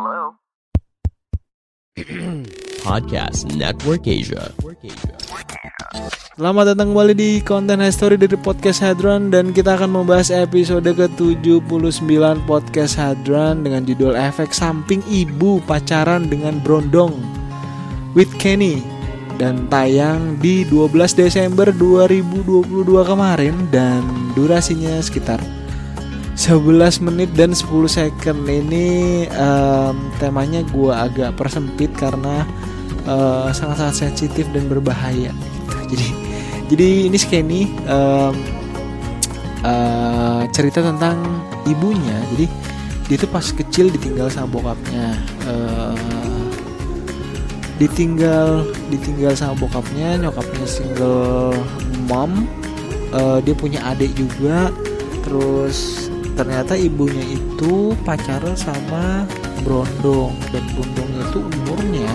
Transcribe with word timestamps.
Hello? 0.00 0.32
Podcast 2.88 3.52
Network 3.52 4.08
Asia. 4.08 4.48
Selamat 6.40 6.72
datang 6.72 6.96
kembali 6.96 7.12
di 7.12 7.44
konten 7.44 7.84
history 7.84 8.16
dari 8.16 8.32
podcast 8.40 8.80
Hadron 8.80 9.28
dan 9.28 9.52
kita 9.52 9.76
akan 9.76 10.00
membahas 10.00 10.32
episode 10.32 10.88
ke-79 10.88 12.16
podcast 12.48 12.96
Hadron 12.96 13.60
dengan 13.60 13.84
judul 13.84 14.16
efek 14.16 14.56
samping 14.56 15.04
ibu 15.04 15.60
pacaran 15.68 16.32
dengan 16.32 16.64
brondong 16.64 17.12
with 18.16 18.32
Kenny 18.40 18.80
dan 19.36 19.68
tayang 19.68 20.40
di 20.40 20.64
12 20.64 20.96
Desember 21.12 21.68
2022 21.76 22.88
kemarin 23.04 23.68
dan 23.68 24.00
durasinya 24.32 24.96
sekitar 25.04 25.59
11 26.40 27.04
menit 27.04 27.28
dan 27.36 27.52
10 27.52 27.68
second 27.84 28.48
ini 28.48 29.28
em, 29.28 29.96
temanya 30.16 30.64
gua 30.72 31.04
agak 31.04 31.36
persempit 31.36 31.92
karena 31.92 32.48
eh, 33.04 33.52
sangat-sangat 33.52 34.08
sensitif 34.08 34.48
dan 34.56 34.64
berbahaya 34.64 35.36
gitu. 35.36 35.76
Jadi 35.92 36.08
jadi 36.72 36.88
ini 37.12 37.18
Kenny 37.20 37.68
em, 37.84 38.34
eh, 39.68 40.42
cerita 40.56 40.80
tentang 40.80 41.20
ibunya. 41.68 42.16
Jadi 42.32 42.48
dia 43.04 43.16
tuh 43.20 43.28
pas 43.28 43.44
kecil 43.44 43.92
ditinggal 43.92 44.32
sama 44.32 44.48
bokapnya. 44.48 45.12
Eh, 45.44 45.94
ditinggal 47.84 48.64
ditinggal 48.88 49.36
sama 49.36 49.60
bokapnya, 49.60 50.16
nyokapnya 50.16 50.64
single 50.64 51.52
mom. 52.08 52.48
Eh, 53.12 53.44
dia 53.44 53.52
punya 53.52 53.84
adik 53.92 54.16
juga. 54.16 54.72
Terus 55.20 56.09
ternyata 56.34 56.74
ibunya 56.78 57.22
itu 57.26 57.94
pacaran 58.06 58.56
sama 58.56 59.26
Brondong 59.62 60.32
dan 60.50 60.64
Brondong 60.74 61.10
itu 61.20 61.38
umurnya 61.42 62.10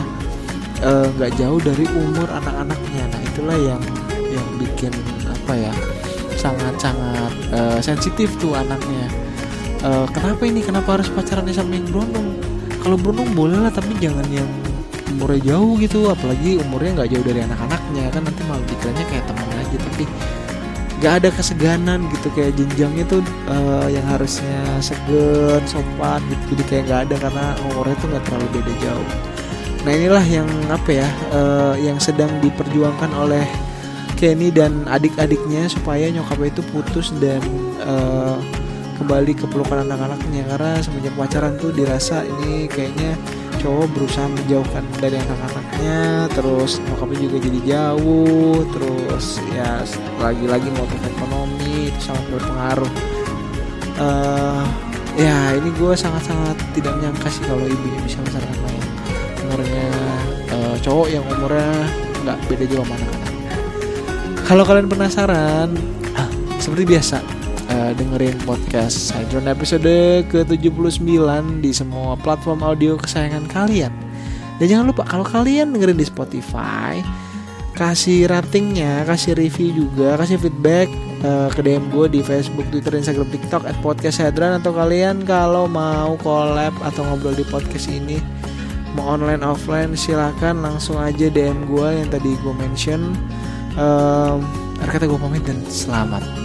eh, 0.82 1.08
nggak 1.16 1.32
jauh 1.38 1.60
dari 1.62 1.86
umur 1.90 2.28
anak-anaknya. 2.30 3.04
Nah 3.12 3.22
itulah 3.22 3.58
yang 3.58 3.82
yang 4.34 4.48
bikin 4.60 4.92
apa 5.30 5.54
ya 5.56 5.74
sangat-sangat 6.36 7.32
eh, 7.54 7.80
sensitif 7.80 8.34
tuh 8.42 8.58
anaknya. 8.58 9.08
Eh, 9.86 10.08
kenapa 10.12 10.42
ini? 10.48 10.66
Kenapa 10.66 11.00
harus 11.00 11.10
pacarannya 11.14 11.54
sama 11.54 11.78
yang 11.78 11.88
Brondong? 11.92 12.30
Kalau 12.82 12.98
Brondong 12.98 13.34
boleh 13.34 13.60
lah 13.62 13.74
tapi 13.74 13.98
jangan 13.98 14.26
yang 14.30 14.48
umurnya 15.16 15.56
jauh 15.56 15.80
gitu 15.80 16.12
apalagi 16.12 16.60
umurnya 16.60 17.02
nggak 17.02 17.10
jauh 17.16 17.26
dari 17.26 17.40
anak-anaknya 17.48 18.04
kan 18.12 18.22
nanti 18.28 18.42
malah 18.52 18.66
dikiranya 18.68 19.06
kayak 19.08 19.26
teman 19.30 19.48
aja 19.56 19.78
tapi 19.80 20.04
nggak 21.06 21.22
ada 21.22 21.30
keseganan 21.38 22.10
gitu 22.10 22.34
kayak 22.34 22.58
jenjangnya 22.58 23.06
tuh 23.06 23.22
eh, 23.46 23.94
yang 23.94 24.02
harusnya 24.10 24.58
segan 24.82 25.62
sopan 25.70 26.18
gitu. 26.34 26.58
Jadi 26.58 26.64
kayak 26.66 26.84
nggak 26.90 27.02
ada 27.06 27.16
karena 27.30 27.46
umurnya 27.70 27.96
tuh 28.02 28.08
nggak 28.10 28.24
terlalu 28.26 28.48
beda 28.58 28.74
jauh. 28.82 29.10
Nah 29.86 29.92
inilah 29.94 30.26
yang 30.26 30.50
apa 30.74 30.90
ya 30.90 31.10
eh, 31.30 31.74
yang 31.86 32.02
sedang 32.02 32.34
diperjuangkan 32.42 33.14
oleh 33.14 33.46
Kenny 34.18 34.50
dan 34.50 34.90
adik-adiknya 34.90 35.70
supaya 35.70 36.10
nyokapnya 36.10 36.58
itu 36.58 36.66
putus 36.74 37.14
dan 37.22 37.38
eh, 37.86 38.38
kembali 38.98 39.38
ke 39.38 39.46
pelukan 39.46 39.86
anak-anaknya. 39.86 40.42
Karena 40.58 40.82
semenjak 40.82 41.14
pacaran 41.14 41.54
tuh 41.62 41.70
dirasa 41.70 42.26
ini 42.26 42.66
kayaknya 42.66 43.14
cowok 43.62 43.88
berusaha 43.96 44.28
menjauhkan 44.28 44.84
dari 45.00 45.18
anak-anaknya 45.20 46.32
terus 46.34 46.84
nyokapnya 46.84 47.20
juga 47.30 47.38
jadi 47.44 47.60
jauh 47.66 48.66
terus 48.76 49.26
ya 49.56 49.82
lagi-lagi 50.20 50.70
motif 50.76 51.00
ekonomi 51.06 51.90
itu 51.92 52.00
sangat 52.00 52.26
berpengaruh. 52.34 52.92
Eh 53.96 54.66
ya 55.16 55.56
ini 55.56 55.72
gue 55.80 55.94
sangat-sangat 55.96 56.60
tidak 56.76 57.00
menyangka 57.00 57.32
sih 57.32 57.44
kalau 57.48 57.64
ibunya 57.64 58.00
bisa 58.04 58.20
sama 58.20 58.68
yang 58.68 58.90
umurnya 59.48 59.88
eh, 60.52 60.76
cowok 60.84 61.08
yang 61.08 61.24
umurnya 61.24 61.72
nggak 62.28 62.38
beda 62.52 62.66
jauh 62.68 62.84
sama 62.84 62.96
anak-anak 63.00 63.24
kalau 64.44 64.64
kalian 64.68 64.88
penasaran 64.92 65.70
seperti 66.60 66.84
biasa 66.98 67.35
eh, 67.70 67.92
dengerin 67.98 68.38
podcast 68.44 69.14
Hydron 69.14 69.50
episode 69.50 70.26
ke-79 70.30 71.02
di 71.62 71.72
semua 71.72 72.18
platform 72.20 72.62
audio 72.62 72.98
kesayangan 73.00 73.46
kalian. 73.50 73.94
Dan 74.62 74.66
jangan 74.72 74.86
lupa 74.90 75.04
kalau 75.04 75.26
kalian 75.28 75.76
dengerin 75.76 76.00
di 76.00 76.08
Spotify, 76.08 77.04
kasih 77.76 78.32
ratingnya, 78.32 79.04
kasih 79.04 79.36
review 79.36 79.86
juga, 79.86 80.16
kasih 80.16 80.40
feedback 80.40 80.88
eh, 81.22 81.50
ke 81.52 81.62
DM 81.62 81.92
gue 81.92 82.08
di 82.08 82.22
Facebook, 82.24 82.66
Twitter, 82.72 82.96
Instagram, 82.96 83.28
TikTok 83.30 83.64
at 83.68 83.76
podcast 83.84 84.24
Hadran 84.24 84.64
atau 84.64 84.72
kalian 84.72 85.28
kalau 85.28 85.68
mau 85.68 86.16
collab 86.24 86.72
atau 86.82 87.04
ngobrol 87.04 87.36
di 87.36 87.44
podcast 87.48 87.92
ini 87.92 88.22
mau 88.96 89.20
online 89.20 89.44
offline 89.44 89.92
silakan 89.94 90.64
langsung 90.64 90.96
aja 90.96 91.28
DM 91.28 91.68
gue 91.68 91.88
yang 92.00 92.10
tadi 92.10 92.32
gue 92.40 92.54
mention. 92.56 93.12
Um, 93.76 94.40
kata 94.80 95.12
gue 95.12 95.20
pamit 95.20 95.44
dan 95.44 95.60
selamat 95.68 96.45